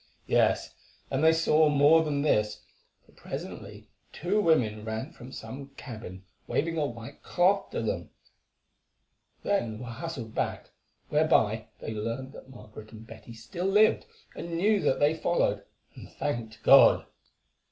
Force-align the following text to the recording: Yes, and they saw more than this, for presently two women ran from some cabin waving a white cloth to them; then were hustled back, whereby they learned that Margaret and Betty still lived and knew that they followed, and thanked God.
Yes, 0.25 0.73
and 1.11 1.23
they 1.23 1.31
saw 1.31 1.69
more 1.69 2.01
than 2.03 2.23
this, 2.23 2.65
for 3.05 3.11
presently 3.11 3.87
two 4.11 4.41
women 4.41 4.83
ran 4.83 5.11
from 5.11 5.31
some 5.31 5.67
cabin 5.77 6.25
waving 6.47 6.75
a 6.75 6.87
white 6.87 7.21
cloth 7.21 7.69
to 7.69 7.83
them; 7.83 8.09
then 9.43 9.77
were 9.77 9.85
hustled 9.85 10.33
back, 10.33 10.71
whereby 11.09 11.67
they 11.77 11.93
learned 11.93 12.33
that 12.33 12.49
Margaret 12.49 12.91
and 12.91 13.05
Betty 13.05 13.35
still 13.35 13.67
lived 13.67 14.07
and 14.35 14.57
knew 14.57 14.79
that 14.81 14.99
they 14.99 15.13
followed, 15.13 15.65
and 15.93 16.09
thanked 16.11 16.63
God. 16.63 17.05